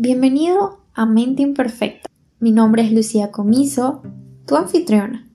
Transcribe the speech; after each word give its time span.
Bienvenido 0.00 0.84
a 0.94 1.06
Mente 1.06 1.42
Imperfecta. 1.42 2.08
Mi 2.38 2.52
nombre 2.52 2.84
es 2.84 2.92
Lucía 2.92 3.32
Comiso, 3.32 4.02
tu 4.46 4.54
anfitriona. 4.54 5.28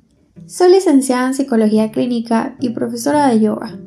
Soy 0.45 0.71
licenciada 0.71 1.27
en 1.27 1.33
Psicología 1.33 1.91
Clínica 1.91 2.55
y 2.61 2.69
profesora 2.69 3.27
de 3.27 3.41
yoga. 3.41 3.77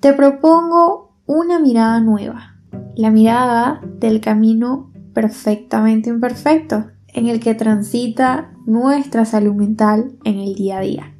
Te 0.00 0.14
propongo 0.14 1.18
una 1.26 1.58
mirada 1.58 2.00
nueva, 2.00 2.56
la 2.96 3.10
mirada 3.10 3.82
del 3.98 4.22
camino 4.22 4.90
perfectamente 5.12 6.08
imperfecto 6.08 6.86
en 7.08 7.26
el 7.26 7.38
que 7.38 7.54
transita 7.54 8.54
nuestra 8.64 9.26
salud 9.26 9.52
mental 9.52 10.16
en 10.24 10.38
el 10.38 10.54
día 10.54 10.78
a 10.78 10.80
día. 10.80 11.14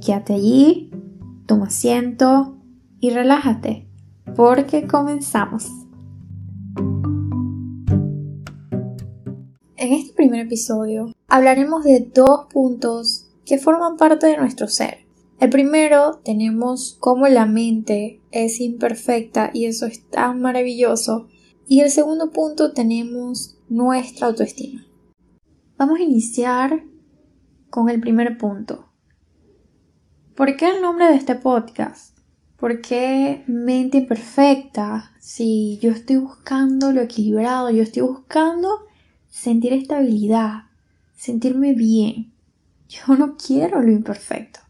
Quédate 0.00 0.34
allí, 0.34 0.92
toma 1.46 1.66
asiento 1.66 2.56
y 3.00 3.10
relájate, 3.10 3.88
porque 4.36 4.86
comenzamos. 4.86 5.83
En 9.84 9.92
este 9.92 10.14
primer 10.14 10.46
episodio 10.46 11.12
hablaremos 11.28 11.84
de 11.84 12.00
dos 12.00 12.46
puntos 12.50 13.28
que 13.44 13.58
forman 13.58 13.98
parte 13.98 14.26
de 14.28 14.38
nuestro 14.38 14.66
ser. 14.66 15.00
El 15.38 15.50
primero 15.50 16.22
tenemos 16.24 16.96
cómo 17.00 17.28
la 17.28 17.44
mente 17.44 18.22
es 18.30 18.62
imperfecta 18.62 19.50
y 19.52 19.66
eso 19.66 19.84
es 19.84 20.08
tan 20.08 20.40
maravilloso. 20.40 21.28
Y 21.68 21.80
el 21.80 21.90
segundo 21.90 22.30
punto 22.30 22.72
tenemos 22.72 23.58
nuestra 23.68 24.28
autoestima. 24.28 24.86
Vamos 25.76 26.00
a 26.00 26.04
iniciar 26.04 26.82
con 27.68 27.90
el 27.90 28.00
primer 28.00 28.38
punto. 28.38 28.88
¿Por 30.34 30.56
qué 30.56 30.70
el 30.70 30.80
nombre 30.80 31.08
de 31.08 31.16
este 31.16 31.34
podcast? 31.34 32.16
¿Por 32.56 32.80
qué 32.80 33.44
mente 33.46 33.98
imperfecta? 33.98 35.12
Si 35.20 35.78
yo 35.82 35.90
estoy 35.90 36.16
buscando 36.16 36.90
lo 36.90 37.02
equilibrado, 37.02 37.68
yo 37.68 37.82
estoy 37.82 38.00
buscando 38.00 38.70
sentir 39.34 39.72
estabilidad, 39.72 40.66
sentirme 41.16 41.74
bien. 41.74 42.32
Yo 42.88 43.16
no 43.16 43.36
quiero 43.36 43.82
lo 43.82 43.90
imperfecto. 43.90 44.60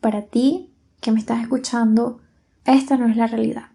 Para 0.00 0.22
ti, 0.22 0.72
que 1.00 1.12
me 1.12 1.20
estás 1.20 1.42
escuchando, 1.42 2.20
esta 2.64 2.96
no 2.96 3.06
es 3.08 3.16
la 3.16 3.26
realidad. 3.26 3.66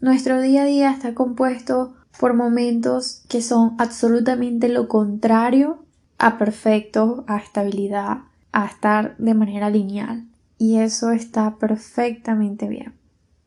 Nuestro 0.00 0.42
día 0.42 0.62
a 0.62 0.66
día 0.66 0.90
está 0.90 1.14
compuesto 1.14 1.94
por 2.20 2.34
momentos 2.34 3.22
que 3.28 3.40
son 3.40 3.76
absolutamente 3.78 4.68
lo 4.68 4.88
contrario 4.88 5.82
a 6.18 6.36
perfecto, 6.36 7.24
a 7.26 7.38
estabilidad, 7.38 8.18
a 8.52 8.66
estar 8.66 9.16
de 9.16 9.32
manera 9.32 9.70
lineal. 9.70 10.26
Y 10.58 10.76
eso 10.76 11.12
está 11.12 11.56
perfectamente 11.56 12.68
bien. 12.68 12.92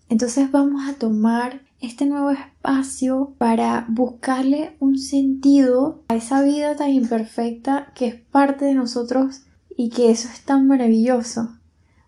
Entonces 0.10 0.50
vamos 0.52 0.90
a 0.90 0.96
tomar 0.96 1.62
este 1.82 2.06
nuevo 2.06 2.30
espacio 2.30 3.34
para 3.38 3.86
buscarle 3.90 4.76
un 4.80 4.98
sentido 5.00 6.04
a 6.10 6.16
esa 6.16 6.44
vida 6.44 6.76
tan 6.76 6.92
imperfecta 6.92 7.92
que 7.96 8.08
es 8.08 8.16
parte 8.16 8.66
de 8.66 8.76
nosotros 8.76 9.42
y 9.76 9.90
que 9.90 10.12
eso 10.12 10.30
es 10.32 10.42
tan 10.42 10.68
maravilloso. 10.68 11.58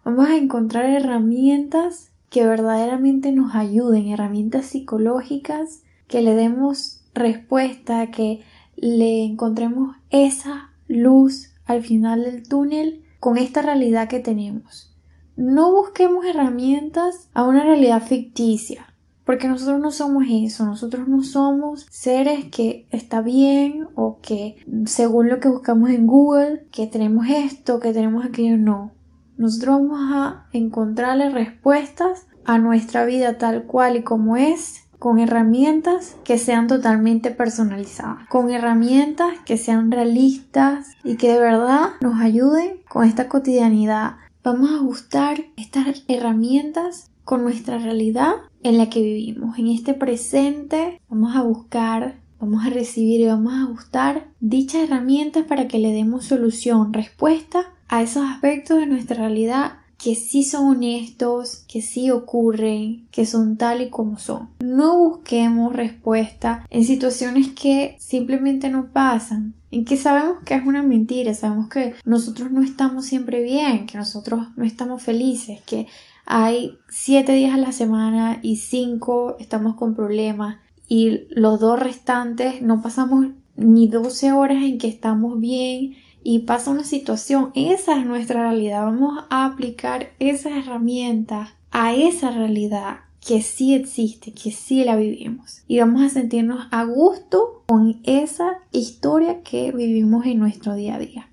Vamos 0.06 0.30
a 0.30 0.38
encontrar 0.38 0.86
herramientas 0.86 2.12
que 2.30 2.46
verdaderamente 2.46 3.32
nos 3.32 3.56
ayuden, 3.56 4.10
herramientas 4.10 4.68
psicológicas 4.68 5.82
que 6.08 6.22
le 6.22 6.36
demos 6.36 7.04
respuesta, 7.16 8.12
que 8.12 8.44
le 8.76 9.24
encontremos 9.24 9.96
esa 10.12 10.72
luz 10.88 11.54
al 11.66 11.82
final 11.82 12.24
del 12.24 12.48
túnel 12.48 13.04
con 13.20 13.38
esta 13.38 13.62
realidad 13.62 14.08
que 14.08 14.20
tenemos. 14.20 14.96
No 15.36 15.72
busquemos 15.72 16.26
herramientas 16.26 17.30
a 17.34 17.44
una 17.44 17.64
realidad 17.64 18.04
ficticia. 18.04 18.93
Porque 19.26 19.48
nosotros 19.48 19.80
no 19.80 19.92
somos 19.92 20.26
eso, 20.30 20.66
nosotros 20.66 21.08
no 21.08 21.24
somos 21.24 21.86
seres 21.90 22.46
que 22.46 22.88
está 22.92 23.22
bien 23.22 23.88
o 23.96 24.20
que 24.22 24.58
según 24.86 25.30
lo 25.30 25.40
que 25.40 25.48
buscamos 25.48 25.92
en 25.92 26.08
Google, 26.08 26.68
que 26.72 26.88
tenemos 26.88 27.28
esto, 27.30 27.80
que 27.80 27.94
tenemos 27.94 28.26
aquello, 28.26 28.58
no. 28.58 28.92
Nosotros 29.38 29.80
vamos 29.82 30.00
a 30.12 30.48
encontrarle 30.52 31.30
respuestas 31.30 32.28
a 32.46 32.58
nuestra 32.58 33.06
vida 33.06 33.38
tal 33.38 33.64
cual 33.64 33.96
y 33.96 34.04
como 34.04 34.38
es 34.38 34.84
con 35.00 35.20
herramientas 35.20 36.16
que 36.24 36.38
sean 36.38 36.68
totalmente 36.68 37.32
personalizadas, 37.32 38.26
con 38.30 38.52
herramientas 38.52 39.34
que 39.46 39.58
sean 39.58 39.92
realistas 39.92 40.88
y 41.04 41.18
que 41.18 41.34
de 41.34 41.40
verdad 41.40 41.90
nos 42.00 42.22
ayuden 42.22 42.80
con 42.88 43.06
esta 43.06 43.28
cotidianidad. 43.28 44.14
Vamos 44.46 44.72
a 44.72 44.76
ajustar 44.76 45.46
estas 45.58 46.04
herramientas 46.08 47.12
con 47.26 47.44
nuestra 47.44 47.80
realidad 47.80 48.34
en 48.64 48.78
la 48.78 48.90
que 48.90 49.02
vivimos. 49.02 49.58
En 49.60 49.68
este 49.68 49.94
presente 49.94 51.00
vamos 51.10 51.36
a 51.36 51.44
buscar, 51.44 52.16
vamos 52.40 52.66
a 52.66 52.70
recibir 52.70 53.22
y 53.22 53.28
vamos 53.28 53.54
a 53.54 53.64
ajustar 53.64 54.28
dichas 54.40 54.84
herramientas 54.84 55.46
para 55.46 55.68
que 55.68 55.80
le 55.80 55.92
demos 55.92 56.26
solución, 56.26 56.94
respuesta 56.94 57.74
a 57.88 58.02
esos 58.02 58.24
aspectos 58.24 58.80
de 58.80 58.88
nuestra 58.88 59.18
realidad 59.18 59.74
que 60.04 60.16
sí 60.16 60.44
son 60.44 60.66
honestos, 60.66 61.64
que 61.66 61.82
sí 61.82 62.12
ocurren, 62.12 63.08
que 63.10 63.26
son 63.26 63.56
tal 63.56 63.82
y 63.82 63.90
como 63.90 64.20
son. 64.20 64.50
No 64.60 64.98
busquemos 64.98 65.74
respuesta 65.74 66.66
en 66.70 66.84
situaciones 66.84 67.52
que 67.54 67.96
simplemente 68.00 68.70
no 68.70 68.88
pasan, 68.88 69.54
en 69.72 69.86
que 69.86 69.96
sabemos 69.96 70.40
que 70.44 70.56
es 70.56 70.66
una 70.66 70.84
mentira, 70.84 71.34
sabemos 71.34 71.70
que 71.70 71.94
nosotros 72.04 72.52
no 72.52 72.62
estamos 72.62 73.06
siempre 73.06 73.42
bien, 73.44 73.86
que 73.86 73.98
nosotros 73.98 74.48
no 74.58 74.66
estamos 74.66 75.02
felices, 75.02 75.62
que 75.66 75.88
hay 76.26 76.78
siete 76.90 77.34
días 77.34 77.54
a 77.54 77.58
la 77.58 77.72
semana 77.72 78.40
y 78.42 78.58
cinco 78.58 79.36
estamos 79.40 79.76
con 79.76 79.96
problemas 79.96 80.58
y 80.88 81.28
los 81.30 81.60
dos 81.60 81.80
restantes 81.80 82.62
no 82.62 82.82
pasamos 82.82 83.28
ni 83.56 83.88
12 83.88 84.32
horas 84.32 84.64
en 84.64 84.78
que 84.78 84.88
estamos 84.88 85.40
bien 85.40 85.96
y 86.24 86.40
pasa 86.40 86.72
una 86.72 86.84
situación. 86.84 87.52
Esa 87.56 88.00
es 88.00 88.06
nuestra 88.06 88.42
realidad. 88.44 88.86
Vamos 88.86 89.26
a 89.30 89.46
aplicar 89.46 90.12
esas 90.20 90.54
herramientas 90.54 91.50
a 91.72 91.94
esa 91.94 92.32
realidad 92.32 93.00
que 93.26 93.42
sí 93.42 93.74
existe, 93.74 94.34
que 94.34 94.52
sí 94.52 94.84
la 94.84 94.96
vivimos. 94.96 95.64
Y 95.68 95.80
vamos 95.80 96.02
a 96.02 96.10
sentirnos 96.10 96.68
a 96.72 96.84
gusto 96.84 97.64
con 97.68 98.02
esa 98.04 98.60
historia 98.72 99.42
que 99.42 99.72
vivimos 99.72 100.26
en 100.26 100.40
nuestro 100.40 100.76
día 100.76 100.96
a 100.96 101.00
día. 101.00 101.30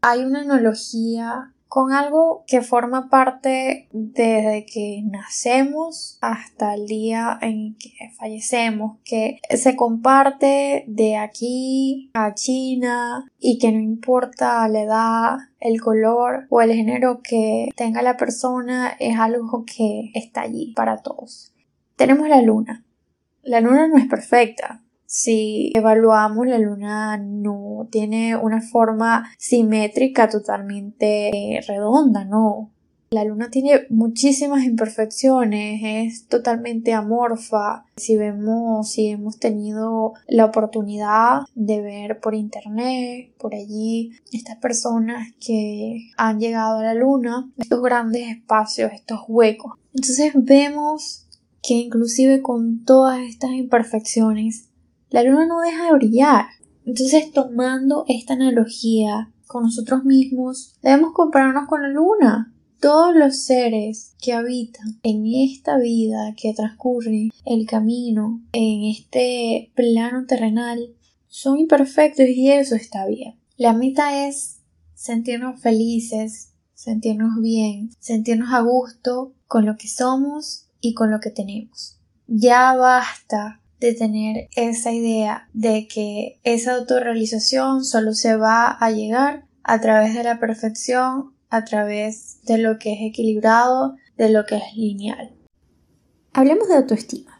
Hay 0.00 0.24
una 0.24 0.40
analogía 0.42 1.52
con 1.68 1.92
algo 1.92 2.44
que 2.46 2.62
forma 2.62 3.10
parte 3.10 3.88
desde 3.92 4.64
que 4.64 5.02
nacemos 5.04 6.18
hasta 6.20 6.74
el 6.74 6.86
día 6.86 7.38
en 7.42 7.76
que 7.76 7.92
fallecemos, 8.18 8.98
que 9.04 9.38
se 9.54 9.76
comparte 9.76 10.84
de 10.88 11.16
aquí 11.16 12.10
a 12.14 12.34
China 12.34 13.30
y 13.38 13.58
que 13.58 13.70
no 13.70 13.80
importa 13.80 14.66
la 14.68 14.82
edad, 14.82 15.36
el 15.60 15.80
color 15.80 16.46
o 16.48 16.62
el 16.62 16.72
género 16.72 17.20
que 17.22 17.68
tenga 17.76 18.00
la 18.02 18.16
persona, 18.16 18.96
es 18.98 19.18
algo 19.18 19.64
que 19.64 20.10
está 20.14 20.42
allí 20.42 20.72
para 20.74 21.02
todos. 21.02 21.52
Tenemos 21.96 22.28
la 22.28 22.40
luna. 22.40 22.84
La 23.42 23.60
luna 23.60 23.88
no 23.88 23.98
es 23.98 24.06
perfecta, 24.06 24.82
si 25.10 25.72
evaluamos, 25.74 26.46
la 26.46 26.58
luna 26.58 27.16
no 27.16 27.88
tiene 27.90 28.36
una 28.36 28.60
forma 28.60 29.30
simétrica 29.38 30.28
totalmente 30.28 31.60
redonda, 31.66 32.26
no. 32.26 32.70
La 33.08 33.24
luna 33.24 33.48
tiene 33.48 33.86
muchísimas 33.88 34.64
imperfecciones, 34.64 35.80
es 35.82 36.26
totalmente 36.26 36.92
amorfa. 36.92 37.86
Si 37.96 38.18
vemos, 38.18 38.90
si 38.90 39.06
hemos 39.06 39.38
tenido 39.38 40.12
la 40.26 40.44
oportunidad 40.44 41.40
de 41.54 41.80
ver 41.80 42.20
por 42.20 42.34
internet, 42.34 43.32
por 43.38 43.54
allí, 43.54 44.12
estas 44.30 44.56
personas 44.56 45.32
que 45.40 46.10
han 46.18 46.38
llegado 46.38 46.80
a 46.80 46.82
la 46.82 46.92
luna, 46.92 47.50
estos 47.56 47.80
grandes 47.80 48.28
espacios, 48.28 48.92
estos 48.92 49.20
huecos. 49.26 49.72
Entonces 49.94 50.34
vemos 50.36 51.24
que 51.62 51.74
inclusive 51.74 52.42
con 52.42 52.84
todas 52.84 53.20
estas 53.20 53.52
imperfecciones, 53.52 54.67
la 55.10 55.22
luna 55.22 55.46
no 55.46 55.60
deja 55.60 55.86
de 55.86 55.92
brillar. 55.92 56.46
Entonces, 56.84 57.32
tomando 57.32 58.04
esta 58.08 58.34
analogía 58.34 59.30
con 59.46 59.64
nosotros 59.64 60.04
mismos, 60.04 60.74
debemos 60.82 61.12
compararnos 61.12 61.68
con 61.68 61.82
la 61.82 61.88
luna. 61.88 62.52
Todos 62.80 63.14
los 63.14 63.42
seres 63.42 64.14
que 64.22 64.32
habitan 64.32 65.00
en 65.02 65.24
esta 65.26 65.78
vida 65.78 66.34
que 66.36 66.54
transcurre 66.54 67.30
el 67.44 67.66
camino 67.66 68.40
en 68.52 68.84
este 68.84 69.72
plano 69.74 70.26
terrenal 70.26 70.94
son 71.26 71.58
imperfectos 71.58 72.26
y 72.28 72.50
eso 72.50 72.76
está 72.76 73.06
bien. 73.06 73.34
La 73.56 73.72
meta 73.72 74.28
es 74.28 74.60
sentirnos 74.94 75.60
felices, 75.60 76.52
sentirnos 76.74 77.40
bien, 77.40 77.90
sentirnos 77.98 78.52
a 78.52 78.60
gusto 78.60 79.32
con 79.48 79.66
lo 79.66 79.76
que 79.76 79.88
somos 79.88 80.68
y 80.80 80.94
con 80.94 81.10
lo 81.10 81.18
que 81.18 81.30
tenemos. 81.30 81.98
Ya 82.28 82.76
basta 82.76 83.60
de 83.80 83.94
tener 83.94 84.48
esa 84.56 84.92
idea 84.92 85.48
de 85.52 85.86
que 85.86 86.40
esa 86.42 86.74
autorrealización 86.74 87.84
solo 87.84 88.12
se 88.12 88.36
va 88.36 88.70
a 88.70 88.90
llegar 88.90 89.44
a 89.62 89.80
través 89.80 90.14
de 90.14 90.24
la 90.24 90.40
perfección, 90.40 91.34
a 91.50 91.64
través 91.64 92.42
de 92.44 92.58
lo 92.58 92.78
que 92.78 92.92
es 92.92 92.98
equilibrado, 93.02 93.96
de 94.16 94.30
lo 94.30 94.44
que 94.46 94.56
es 94.56 94.74
lineal. 94.74 95.32
Hablemos 96.32 96.68
de 96.68 96.76
autoestima. 96.76 97.37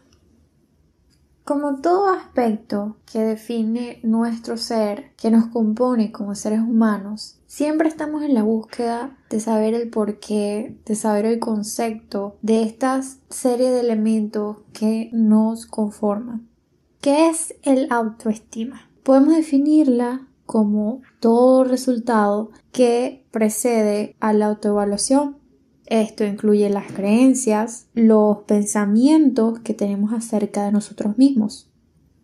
Como 1.49 1.77
todo 1.77 2.09
aspecto 2.09 2.97
que 3.11 3.21
define 3.21 3.99
nuestro 4.03 4.55
ser, 4.55 5.13
que 5.17 5.31
nos 5.31 5.47
compone 5.47 6.11
como 6.11 6.35
seres 6.35 6.59
humanos, 6.59 7.39
siempre 7.47 7.89
estamos 7.89 8.21
en 8.21 8.35
la 8.35 8.43
búsqueda 8.43 9.17
de 9.31 9.39
saber 9.39 9.73
el 9.73 9.89
porqué, 9.89 10.77
de 10.85 10.93
saber 10.93 11.25
el 11.25 11.39
concepto 11.39 12.37
de 12.43 12.61
esta 12.61 13.01
serie 13.31 13.71
de 13.71 13.79
elementos 13.79 14.57
que 14.73 15.09
nos 15.11 15.65
conforman. 15.65 16.47
¿Qué 17.01 17.29
es 17.29 17.55
el 17.63 17.87
autoestima? 17.91 18.87
Podemos 19.01 19.35
definirla 19.35 20.27
como 20.45 21.01
todo 21.19 21.63
resultado 21.63 22.51
que 22.71 23.25
precede 23.31 24.15
a 24.19 24.33
la 24.33 24.45
autoevaluación. 24.45 25.38
Esto 25.89 26.23
incluye 26.23 26.69
las 26.69 26.91
creencias, 26.91 27.87
los 27.95 28.43
pensamientos 28.43 29.59
que 29.61 29.73
tenemos 29.73 30.13
acerca 30.13 30.63
de 30.63 30.71
nosotros 30.71 31.17
mismos. 31.17 31.71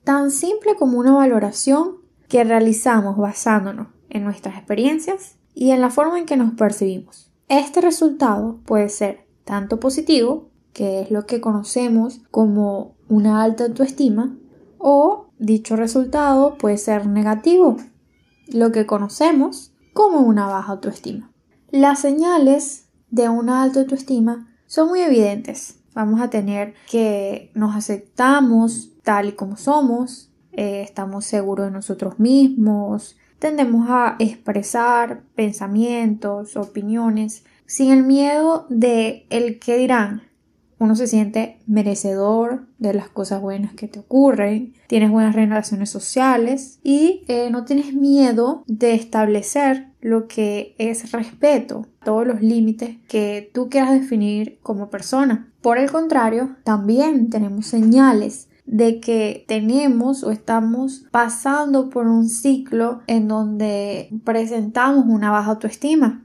Tan 0.04 0.30
simple 0.30 0.76
como 0.76 1.00
una 1.00 1.14
valoración 1.14 1.98
que 2.30 2.44
realizamos 2.44 3.18
basándonos 3.18 3.88
en 4.10 4.24
nuestras 4.24 4.56
experiencias 4.56 5.38
y 5.56 5.72
en 5.72 5.82
la 5.82 5.90
forma 5.90 6.20
en 6.20 6.28
que 6.28 6.38
nos 6.38 6.54
percibimos. 6.54 7.32
Este 7.50 7.82
resultado 7.82 8.60
puede 8.68 8.88
ser 8.90 9.26
tanto 9.46 9.80
positivo, 9.80 10.52
que 10.72 11.02
es 11.02 11.10
lo 11.10 11.26
que 11.26 11.42
conocemos 11.42 12.22
como 12.30 12.94
una 13.10 13.42
alta 13.42 13.66
autoestima, 13.66 14.38
o 14.78 15.32
dicho 15.40 15.76
resultado 15.76 16.56
puede 16.60 16.78
ser 16.78 17.08
negativo, 17.08 17.78
lo 18.48 18.72
que 18.72 18.86
conocemos 18.86 19.74
como 19.92 20.20
una 20.20 20.46
baja 20.46 20.74
autoestima. 20.74 21.32
Las 21.72 22.00
señales 22.00 22.85
de 23.16 23.30
una 23.30 23.64
alta 23.64 23.80
autoestima 23.80 24.46
son 24.68 24.90
muy 24.90 25.00
evidentes. 25.00 25.80
Vamos 25.94 26.20
a 26.20 26.30
tener 26.30 26.74
que 26.92 27.50
nos 27.54 27.74
aceptamos 27.74 28.92
tal 29.04 29.30
y 29.30 29.32
como 29.32 29.56
somos, 29.56 30.32
eh, 30.52 30.82
estamos 30.82 31.24
seguros 31.26 31.68
de 31.68 31.72
nosotros 31.72 32.20
mismos, 32.20 33.16
tendemos 33.40 33.88
a 33.90 34.18
expresar 34.20 35.24
pensamientos, 35.34 36.58
opiniones, 36.58 37.46
sin 37.66 37.92
el 37.92 38.04
miedo 38.04 38.66
de 38.70 39.26
el 39.30 39.60
que 39.60 39.78
dirán, 39.78 40.24
uno 40.78 40.96
se 40.98 41.08
siente 41.08 41.60
merecedor 41.68 42.68
de 42.80 42.94
las 42.94 43.08
cosas 43.08 43.42
buenas 43.42 43.74
que 43.76 43.88
te 43.88 44.00
ocurren, 44.00 44.74
tienes 44.88 45.10
buenas 45.10 45.36
relaciones 45.36 45.90
sociales 45.90 46.80
y 46.84 47.24
eh, 47.30 47.50
no 47.50 47.64
tienes 47.64 47.94
miedo 47.94 48.66
de 48.68 48.94
establecer 48.94 49.88
lo 50.06 50.28
que 50.28 50.76
es 50.78 51.12
respeto, 51.12 51.88
todos 52.04 52.28
los 52.28 52.40
límites 52.40 52.98
que 53.08 53.50
tú 53.56 53.70
quieras 53.70 53.92
definir 53.92 54.60
como 54.62 54.92
persona. 54.92 55.52
Por 55.64 55.80
el 55.80 55.92
contrario, 55.92 56.56
también 56.64 57.32
tenemos 57.32 57.66
señales 57.66 58.48
de 58.68 59.00
que 59.00 59.46
tenemos 59.48 60.24
o 60.24 60.30
estamos 60.30 61.08
pasando 61.10 61.90
por 61.90 62.06
un 62.06 62.30
ciclo 62.30 63.02
en 63.08 63.28
donde 63.28 64.10
presentamos 64.24 65.06
una 65.08 65.32
baja 65.32 65.50
autoestima. 65.50 66.24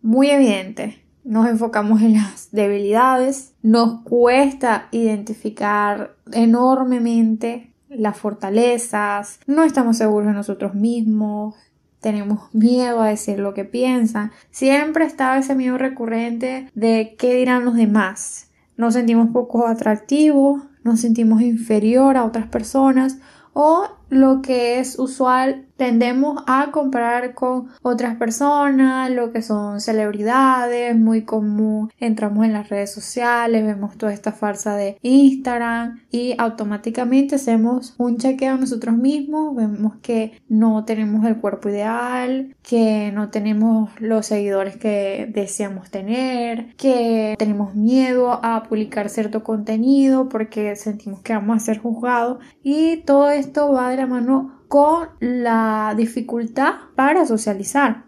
Muy 0.00 0.30
evidente 0.30 1.02
nos 1.24 1.48
enfocamos 1.48 2.00
en 2.00 2.14
las 2.14 2.52
debilidades, 2.52 3.52
nos 3.62 4.02
cuesta 4.02 4.86
identificar 4.92 6.14
enormemente 6.32 7.74
las 7.90 8.16
fortalezas, 8.16 9.40
no 9.46 9.62
estamos 9.64 9.98
seguros 9.98 10.28
de 10.28 10.34
nosotros 10.34 10.74
mismos, 10.74 11.54
tenemos 12.00 12.52
miedo 12.54 13.00
a 13.00 13.08
decir 13.08 13.38
lo 13.38 13.54
que 13.54 13.64
piensan, 13.64 14.30
siempre 14.50 15.04
está 15.04 15.36
ese 15.38 15.54
miedo 15.54 15.78
recurrente 15.78 16.70
de 16.74 17.16
qué 17.18 17.34
dirán 17.34 17.64
los 17.64 17.74
demás, 17.74 18.50
nos 18.76 18.94
sentimos 18.94 19.30
poco 19.30 19.66
atractivos, 19.66 20.62
nos 20.84 21.00
sentimos 21.00 21.42
inferior 21.42 22.16
a 22.16 22.24
otras 22.24 22.46
personas 22.46 23.18
o 23.52 23.97
lo 24.10 24.42
que 24.42 24.78
es 24.78 24.98
usual 24.98 25.68
tendemos 25.78 26.42
a 26.48 26.72
comparar 26.72 27.34
con 27.34 27.68
otras 27.82 28.16
personas, 28.16 29.10
lo 29.12 29.32
que 29.32 29.42
son 29.42 29.80
celebridades, 29.80 30.96
muy 30.96 31.22
común. 31.22 31.92
Entramos 31.98 32.44
en 32.44 32.52
las 32.52 32.68
redes 32.68 32.92
sociales, 32.92 33.64
vemos 33.64 33.96
toda 33.96 34.12
esta 34.12 34.32
farsa 34.32 34.74
de 34.74 34.98
Instagram 35.02 36.00
y 36.10 36.34
automáticamente 36.36 37.36
hacemos 37.36 37.94
un 37.96 38.18
chequeo 38.18 38.54
a 38.54 38.58
nosotros 38.58 38.96
mismos, 38.96 39.54
vemos 39.54 39.94
que 40.02 40.32
no 40.48 40.84
tenemos 40.84 41.24
el 41.24 41.36
cuerpo 41.36 41.68
ideal, 41.68 42.56
que 42.62 43.12
no 43.12 43.30
tenemos 43.30 43.90
los 44.00 44.26
seguidores 44.26 44.76
que 44.76 45.30
deseamos 45.32 45.90
tener, 45.90 46.74
que 46.74 47.36
tenemos 47.38 47.76
miedo 47.76 48.40
a 48.42 48.64
publicar 48.64 49.08
cierto 49.10 49.44
contenido 49.44 50.28
porque 50.28 50.74
sentimos 50.74 51.20
que 51.20 51.34
vamos 51.34 51.56
a 51.56 51.60
ser 51.60 51.78
juzgados 51.78 52.38
y 52.64 52.96
todo 52.98 53.30
esto 53.30 53.72
va 53.72 53.97
la 53.98 54.06
mano 54.06 54.62
con 54.68 55.08
la 55.20 55.94
dificultad 55.96 56.74
para 56.94 57.26
socializar. 57.26 58.04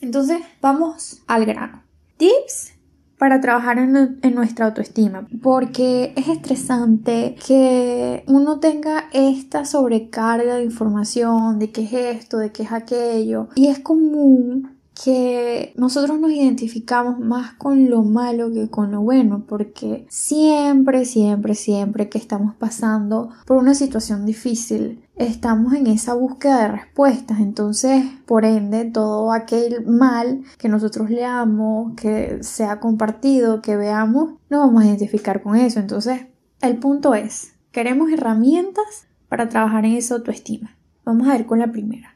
Entonces, 0.00 0.38
vamos 0.60 1.22
al 1.26 1.46
grano. 1.46 1.82
Tips 2.16 2.74
para 3.18 3.40
trabajar 3.40 3.78
en, 3.78 4.34
nuestra 4.34 4.66
autoestima, 4.66 5.26
porque 5.40 6.12
es 6.16 6.28
estresante 6.28 7.36
que 7.46 8.24
uno 8.26 8.58
tenga 8.58 9.04
esta 9.12 9.64
sobrecarga 9.64 10.56
de 10.56 10.64
información 10.64 11.58
de 11.58 11.70
qué 11.70 11.84
es 11.84 11.92
esto, 11.92 12.38
de 12.38 12.52
qué 12.52 12.64
es 12.64 12.72
aquello, 12.72 13.48
y 13.54 13.68
es 13.68 13.78
común 13.78 14.73
que 14.94 15.72
nosotros 15.76 16.20
nos 16.20 16.30
identificamos 16.30 17.18
más 17.18 17.54
con 17.54 17.90
lo 17.90 18.02
malo 18.02 18.52
que 18.52 18.70
con 18.70 18.92
lo 18.92 19.00
bueno, 19.00 19.44
porque 19.46 20.06
siempre, 20.08 21.04
siempre, 21.04 21.54
siempre 21.54 22.08
que 22.08 22.18
estamos 22.18 22.54
pasando 22.54 23.30
por 23.44 23.56
una 23.56 23.74
situación 23.74 24.24
difícil, 24.24 25.04
estamos 25.16 25.74
en 25.74 25.88
esa 25.88 26.14
búsqueda 26.14 26.62
de 26.62 26.68
respuestas. 26.68 27.40
Entonces, 27.40 28.04
por 28.26 28.44
ende, 28.44 28.84
todo 28.84 29.32
aquel 29.32 29.84
mal 29.84 30.42
que 30.58 30.68
nosotros 30.68 31.10
leamos, 31.10 31.94
que 31.96 32.38
sea 32.42 32.78
compartido, 32.78 33.62
que 33.62 33.76
veamos, 33.76 34.34
nos 34.48 34.60
vamos 34.60 34.84
a 34.84 34.86
identificar 34.86 35.42
con 35.42 35.56
eso. 35.56 35.80
Entonces, 35.80 36.26
el 36.60 36.78
punto 36.78 37.14
es, 37.14 37.54
queremos 37.72 38.12
herramientas 38.12 39.06
para 39.28 39.48
trabajar 39.48 39.84
en 39.84 39.94
esa 39.94 40.14
autoestima. 40.14 40.76
Vamos 41.04 41.26
a 41.28 41.32
ver 41.32 41.46
con 41.46 41.58
la 41.58 41.72
primera. 41.72 42.14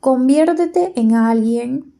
Conviértete 0.00 0.92
en 1.00 1.14
alguien 1.14 1.93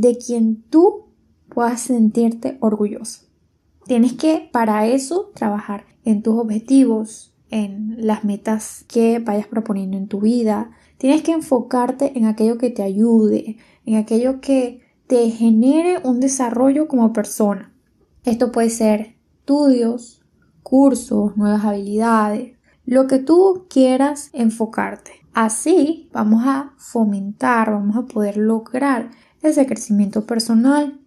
de 0.00 0.18
quien 0.18 0.62
tú 0.62 1.06
puedas 1.48 1.80
sentirte 1.80 2.58
orgulloso. 2.60 3.22
Tienes 3.86 4.14
que 4.14 4.48
para 4.52 4.86
eso 4.86 5.30
trabajar 5.34 5.84
en 6.04 6.22
tus 6.22 6.38
objetivos, 6.38 7.34
en 7.50 7.96
las 7.98 8.24
metas 8.24 8.84
que 8.88 9.18
vayas 9.18 9.46
proponiendo 9.46 9.96
en 9.96 10.08
tu 10.08 10.20
vida. 10.20 10.70
Tienes 10.98 11.22
que 11.22 11.32
enfocarte 11.32 12.18
en 12.18 12.26
aquello 12.26 12.58
que 12.58 12.70
te 12.70 12.82
ayude, 12.82 13.58
en 13.84 13.96
aquello 13.96 14.40
que 14.40 14.80
te 15.06 15.30
genere 15.30 15.98
un 16.02 16.20
desarrollo 16.20 16.88
como 16.88 17.12
persona. 17.12 17.72
Esto 18.24 18.50
puede 18.52 18.70
ser 18.70 19.16
estudios, 19.38 20.22
cursos, 20.62 21.36
nuevas 21.36 21.64
habilidades, 21.64 22.56
lo 22.86 23.06
que 23.06 23.18
tú 23.18 23.66
quieras 23.68 24.30
enfocarte. 24.32 25.12
Así 25.34 26.08
vamos 26.12 26.44
a 26.46 26.74
fomentar, 26.78 27.70
vamos 27.70 27.96
a 27.96 28.06
poder 28.06 28.36
lograr 28.36 29.10
ese 29.44 29.66
crecimiento 29.66 30.26
personal. 30.26 31.00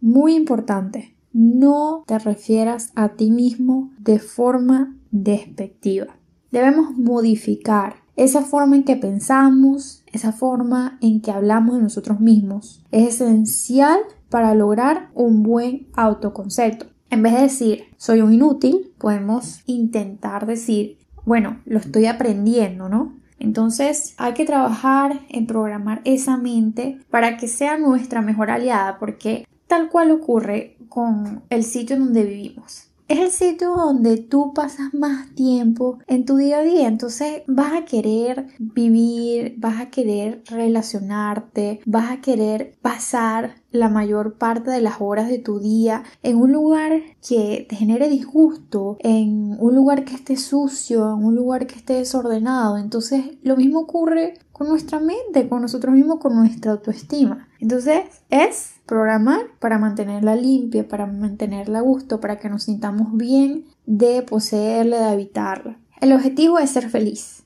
Muy 0.00 0.34
importante, 0.34 1.16
no 1.32 2.04
te 2.06 2.18
refieras 2.18 2.92
a 2.94 3.10
ti 3.10 3.30
mismo 3.30 3.90
de 3.98 4.18
forma 4.18 4.96
despectiva. 5.10 6.16
Debemos 6.50 6.96
modificar 6.96 7.96
esa 8.16 8.42
forma 8.42 8.76
en 8.76 8.84
que 8.84 8.96
pensamos, 8.96 10.04
esa 10.12 10.32
forma 10.32 10.98
en 11.00 11.20
que 11.20 11.30
hablamos 11.30 11.76
de 11.76 11.82
nosotros 11.82 12.20
mismos. 12.20 12.84
Es 12.90 13.20
esencial 13.20 14.00
para 14.28 14.54
lograr 14.54 15.10
un 15.14 15.42
buen 15.42 15.88
autoconcepto. 15.94 16.86
En 17.10 17.22
vez 17.22 17.34
de 17.34 17.42
decir 17.42 17.84
soy 17.96 18.20
un 18.20 18.32
inútil, 18.32 18.92
podemos 18.98 19.62
intentar 19.66 20.46
decir, 20.46 20.98
bueno, 21.24 21.60
lo 21.64 21.78
estoy 21.78 22.06
aprendiendo, 22.06 22.88
¿no? 22.88 23.21
Entonces 23.42 24.14
hay 24.18 24.34
que 24.34 24.44
trabajar 24.44 25.18
en 25.28 25.48
programar 25.48 26.00
esa 26.04 26.36
mente 26.36 27.00
para 27.10 27.36
que 27.36 27.48
sea 27.48 27.76
nuestra 27.76 28.22
mejor 28.22 28.52
aliada 28.52 29.00
porque 29.00 29.48
tal 29.66 29.88
cual 29.88 30.12
ocurre 30.12 30.76
con 30.88 31.42
el 31.50 31.64
sitio 31.64 31.96
en 31.96 32.04
donde 32.04 32.22
vivimos 32.22 32.91
es 33.12 33.18
el 33.18 33.30
sitio 33.30 33.76
donde 33.76 34.16
tú 34.16 34.54
pasas 34.54 34.94
más 34.94 35.34
tiempo 35.34 35.98
en 36.06 36.24
tu 36.24 36.36
día 36.36 36.60
a 36.60 36.62
día. 36.62 36.88
Entonces 36.88 37.42
vas 37.46 37.74
a 37.74 37.84
querer 37.84 38.46
vivir, 38.58 39.54
vas 39.58 39.80
a 39.80 39.90
querer 39.90 40.42
relacionarte, 40.48 41.80
vas 41.84 42.10
a 42.10 42.20
querer 42.22 42.74
pasar 42.80 43.56
la 43.70 43.90
mayor 43.90 44.38
parte 44.38 44.70
de 44.70 44.80
las 44.80 44.96
horas 45.00 45.28
de 45.28 45.38
tu 45.38 45.58
día 45.58 46.04
en 46.22 46.38
un 46.38 46.52
lugar 46.52 47.02
que 47.26 47.66
te 47.68 47.76
genere 47.76 48.08
disgusto, 48.08 48.96
en 49.00 49.56
un 49.58 49.74
lugar 49.74 50.04
que 50.04 50.14
esté 50.14 50.38
sucio, 50.38 51.06
en 51.06 51.22
un 51.22 51.34
lugar 51.34 51.66
que 51.66 51.76
esté 51.76 51.94
desordenado. 51.94 52.78
Entonces 52.78 53.36
lo 53.42 53.56
mismo 53.56 53.80
ocurre 53.80 54.38
con 54.52 54.68
nuestra 54.68 55.00
mente, 55.00 55.48
con 55.50 55.60
nosotros 55.60 55.94
mismos, 55.94 56.18
con 56.18 56.34
nuestra 56.34 56.72
autoestima. 56.72 57.48
Entonces 57.62 58.02
es 58.28 58.72
programar 58.86 59.42
para 59.60 59.78
mantenerla 59.78 60.34
limpia, 60.34 60.88
para 60.88 61.06
mantenerla 61.06 61.78
a 61.78 61.82
gusto, 61.82 62.18
para 62.18 62.40
que 62.40 62.50
nos 62.50 62.64
sintamos 62.64 63.16
bien 63.16 63.66
de 63.86 64.22
poseerla, 64.22 64.98
de 64.98 65.04
habitarla. 65.04 65.78
El 66.00 66.12
objetivo 66.12 66.58
es 66.58 66.70
ser 66.70 66.90
feliz, 66.90 67.44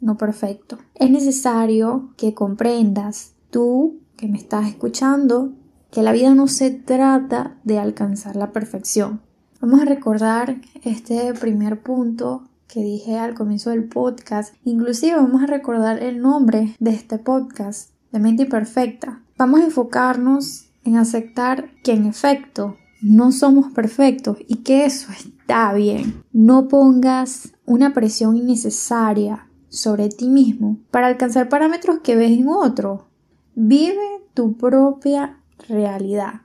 no 0.00 0.16
perfecto. 0.16 0.78
Es 0.94 1.10
necesario 1.10 2.14
que 2.16 2.34
comprendas, 2.34 3.32
tú 3.50 3.98
que 4.16 4.28
me 4.28 4.38
estás 4.38 4.68
escuchando, 4.68 5.54
que 5.90 6.04
la 6.04 6.12
vida 6.12 6.32
no 6.36 6.46
se 6.46 6.70
trata 6.70 7.56
de 7.64 7.80
alcanzar 7.80 8.36
la 8.36 8.52
perfección. 8.52 9.22
Vamos 9.60 9.80
a 9.80 9.86
recordar 9.86 10.60
este 10.84 11.34
primer 11.34 11.82
punto 11.82 12.44
que 12.68 12.80
dije 12.80 13.18
al 13.18 13.34
comienzo 13.34 13.70
del 13.70 13.88
podcast. 13.88 14.54
Inclusive 14.62 15.16
vamos 15.16 15.42
a 15.42 15.46
recordar 15.46 16.00
el 16.00 16.20
nombre 16.20 16.76
de 16.78 16.90
este 16.90 17.18
podcast, 17.18 17.90
de 18.12 18.20
mente 18.20 18.44
imperfecta. 18.44 19.24
Vamos 19.38 19.60
a 19.60 19.64
enfocarnos 19.66 20.66
en 20.82 20.96
aceptar 20.96 21.70
que 21.84 21.92
en 21.92 22.06
efecto 22.06 22.76
no 23.00 23.30
somos 23.30 23.72
perfectos 23.72 24.36
y 24.48 24.56
que 24.56 24.84
eso 24.84 25.12
está 25.12 25.72
bien. 25.74 26.24
No 26.32 26.66
pongas 26.66 27.52
una 27.64 27.94
presión 27.94 28.36
innecesaria 28.36 29.46
sobre 29.68 30.08
ti 30.08 30.28
mismo 30.28 30.78
para 30.90 31.06
alcanzar 31.06 31.48
parámetros 31.48 32.00
que 32.00 32.16
ves 32.16 32.32
en 32.32 32.48
otro. 32.48 33.06
Vive 33.54 34.24
tu 34.34 34.56
propia 34.56 35.38
realidad. 35.68 36.42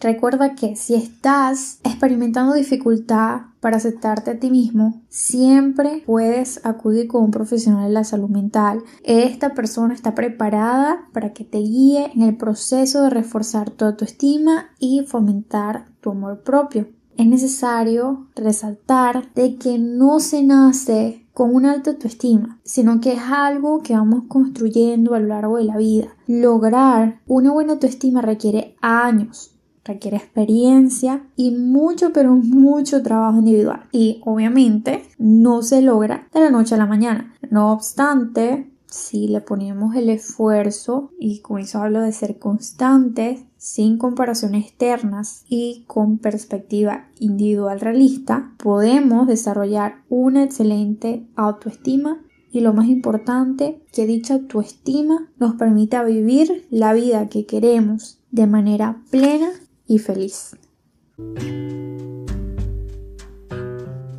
Recuerda 0.00 0.54
que 0.54 0.76
si 0.76 0.94
estás 0.94 1.80
experimentando 1.82 2.52
dificultad 2.52 3.42
para 3.60 3.78
aceptarte 3.78 4.32
a 4.32 4.38
ti 4.38 4.50
mismo, 4.50 5.02
siempre 5.08 6.02
puedes 6.04 6.64
acudir 6.66 7.08
con 7.08 7.24
un 7.24 7.30
profesional 7.30 7.88
de 7.88 7.94
la 7.94 8.04
salud 8.04 8.28
mental. 8.28 8.82
Esta 9.04 9.54
persona 9.54 9.94
está 9.94 10.14
preparada 10.14 11.08
para 11.12 11.32
que 11.32 11.44
te 11.44 11.58
guíe 11.58 12.10
en 12.14 12.22
el 12.22 12.36
proceso 12.36 13.02
de 13.02 13.10
reforzar 13.10 13.70
tu 13.70 13.86
autoestima 13.86 14.66
y 14.78 15.04
fomentar 15.06 15.86
tu 16.02 16.10
amor 16.10 16.42
propio. 16.42 16.88
Es 17.16 17.26
necesario 17.26 18.26
resaltar 18.36 19.32
de 19.34 19.56
que 19.56 19.78
no 19.78 20.20
se 20.20 20.42
nace 20.42 21.26
con 21.32 21.54
una 21.54 21.72
alta 21.72 21.92
autoestima, 21.92 22.60
sino 22.64 23.00
que 23.00 23.14
es 23.14 23.22
algo 23.30 23.80
que 23.82 23.94
vamos 23.94 24.24
construyendo 24.28 25.14
a 25.14 25.20
lo 25.20 25.28
largo 25.28 25.56
de 25.56 25.64
la 25.64 25.78
vida. 25.78 26.08
Lograr 26.26 27.20
una 27.26 27.52
buena 27.52 27.72
autoestima 27.72 28.20
requiere 28.20 28.76
años, 28.82 29.55
requiere 29.86 30.16
experiencia 30.16 31.26
y 31.36 31.52
mucho, 31.52 32.12
pero 32.12 32.34
mucho 32.34 33.02
trabajo 33.02 33.38
individual. 33.38 33.84
Y 33.92 34.20
obviamente 34.24 35.04
no 35.18 35.62
se 35.62 35.82
logra 35.82 36.28
de 36.34 36.40
la 36.40 36.50
noche 36.50 36.74
a 36.74 36.78
la 36.78 36.86
mañana. 36.86 37.34
No 37.50 37.72
obstante, 37.72 38.70
si 38.86 39.28
le 39.28 39.40
ponemos 39.40 39.94
el 39.94 40.10
esfuerzo, 40.10 41.10
y 41.18 41.40
con 41.40 41.60
eso 41.60 41.80
hablo 41.80 42.00
de 42.00 42.12
ser 42.12 42.38
constantes, 42.38 43.44
sin 43.56 43.98
comparaciones 43.98 44.66
externas 44.66 45.44
y 45.48 45.84
con 45.86 46.18
perspectiva 46.18 47.08
individual 47.18 47.80
realista, 47.80 48.52
podemos 48.58 49.26
desarrollar 49.26 50.04
una 50.08 50.44
excelente 50.44 51.26
autoestima 51.34 52.22
y 52.52 52.60
lo 52.60 52.72
más 52.72 52.86
importante, 52.86 53.82
que 53.92 54.06
dicha 54.06 54.34
autoestima 54.34 55.30
nos 55.38 55.56
permita 55.56 56.02
vivir 56.04 56.66
la 56.70 56.94
vida 56.94 57.28
que 57.28 57.44
queremos 57.44 58.20
de 58.30 58.46
manera 58.46 59.02
plena 59.10 59.50
y 59.86 59.98
feliz. 59.98 60.56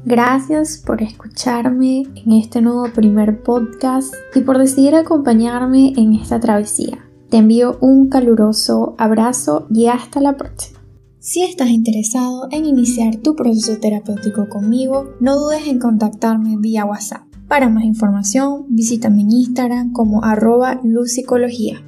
Gracias 0.06 0.82
por 0.86 1.04
escucharme 1.04 2.04
en 2.16 2.32
este 2.32 2.62
nuevo 2.62 2.88
primer 2.94 3.44
podcast 3.44 4.14
y 4.34 4.42
por 4.42 4.58
decidir 4.58 4.96
acompañarme 4.96 5.94
en 5.98 6.14
esta 6.14 6.40
travesía. 6.40 7.00
Te 7.30 7.38
envío 7.38 7.78
un 7.82 8.08
caluroso 8.08 8.96
abrazo 8.98 9.68
y 9.70 9.88
hasta 9.88 10.22
la 10.22 10.38
próxima. 10.38 10.80
Si 11.20 11.44
estás 11.44 11.72
interesado 11.72 12.48
en 12.52 12.66
iniciar 12.66 13.18
tu 13.18 13.36
proceso 13.36 13.80
terapéutico 13.82 14.48
conmigo, 14.48 15.10
no 15.20 15.38
dudes 15.38 15.68
en 15.68 15.78
contactarme 15.78 16.56
vía 16.58 16.86
WhatsApp. 16.86 17.24
Para 17.50 17.68
más 17.68 17.84
información, 17.84 18.66
visítame 18.70 19.22
en 19.24 19.32
Instagram 19.32 19.92
como 19.92 20.24
arroba 20.24 20.80
lucicología. 20.84 21.84